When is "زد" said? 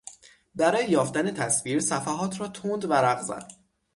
3.21-3.51